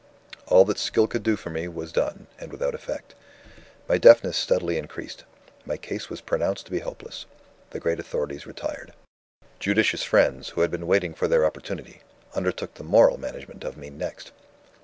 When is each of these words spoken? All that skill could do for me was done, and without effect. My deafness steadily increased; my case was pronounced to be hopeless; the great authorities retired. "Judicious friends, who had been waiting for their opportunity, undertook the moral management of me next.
All 0.47 0.65
that 0.65 0.79
skill 0.79 1.05
could 1.05 1.21
do 1.21 1.35
for 1.35 1.51
me 1.51 1.67
was 1.67 1.91
done, 1.91 2.25
and 2.39 2.51
without 2.51 2.73
effect. 2.73 3.13
My 3.87 3.99
deafness 3.99 4.35
steadily 4.35 4.79
increased; 4.79 5.25
my 5.63 5.77
case 5.77 6.09
was 6.09 6.21
pronounced 6.21 6.65
to 6.65 6.71
be 6.71 6.79
hopeless; 6.79 7.27
the 7.69 7.79
great 7.79 7.99
authorities 7.99 8.47
retired. 8.47 8.93
"Judicious 9.59 10.01
friends, 10.01 10.49
who 10.49 10.61
had 10.61 10.71
been 10.71 10.87
waiting 10.87 11.13
for 11.13 11.27
their 11.27 11.45
opportunity, 11.45 12.01
undertook 12.33 12.73
the 12.73 12.83
moral 12.83 13.19
management 13.19 13.63
of 13.63 13.77
me 13.77 13.91
next. 13.91 14.31